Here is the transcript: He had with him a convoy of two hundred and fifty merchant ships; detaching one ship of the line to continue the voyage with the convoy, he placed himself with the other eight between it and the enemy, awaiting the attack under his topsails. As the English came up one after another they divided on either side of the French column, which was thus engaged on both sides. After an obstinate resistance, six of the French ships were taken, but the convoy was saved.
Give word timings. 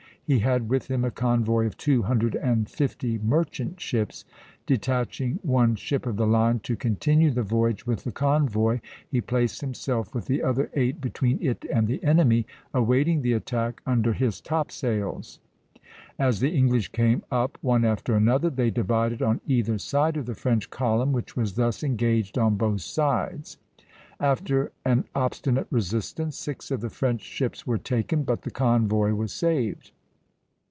He 0.23 0.39
had 0.39 0.69
with 0.69 0.87
him 0.89 1.03
a 1.03 1.11
convoy 1.11 1.65
of 1.65 1.75
two 1.75 2.03
hundred 2.03 2.35
and 2.35 2.69
fifty 2.69 3.17
merchant 3.17 3.81
ships; 3.81 4.23
detaching 4.65 5.39
one 5.41 5.75
ship 5.75 6.05
of 6.05 6.15
the 6.15 6.25
line 6.25 6.59
to 6.59 6.77
continue 6.77 7.31
the 7.31 7.43
voyage 7.43 7.85
with 7.85 8.05
the 8.05 8.13
convoy, 8.13 8.79
he 9.09 9.19
placed 9.19 9.59
himself 9.59 10.15
with 10.15 10.27
the 10.27 10.41
other 10.41 10.69
eight 10.73 11.01
between 11.01 11.37
it 11.45 11.65
and 11.65 11.85
the 11.85 12.01
enemy, 12.01 12.45
awaiting 12.73 13.21
the 13.23 13.33
attack 13.33 13.81
under 13.85 14.13
his 14.13 14.39
topsails. 14.39 15.41
As 16.17 16.39
the 16.39 16.55
English 16.55 16.93
came 16.93 17.23
up 17.29 17.57
one 17.59 17.83
after 17.83 18.15
another 18.15 18.49
they 18.49 18.69
divided 18.71 19.21
on 19.21 19.41
either 19.47 19.77
side 19.77 20.15
of 20.15 20.27
the 20.27 20.33
French 20.35 20.69
column, 20.69 21.11
which 21.11 21.35
was 21.35 21.55
thus 21.55 21.83
engaged 21.83 22.37
on 22.37 22.55
both 22.55 22.79
sides. 22.79 23.57
After 24.17 24.71
an 24.85 25.03
obstinate 25.13 25.67
resistance, 25.69 26.37
six 26.37 26.71
of 26.71 26.79
the 26.79 26.89
French 26.89 27.19
ships 27.19 27.67
were 27.67 27.77
taken, 27.77 28.23
but 28.23 28.43
the 28.43 28.51
convoy 28.51 29.11
was 29.13 29.33
saved. 29.33 29.91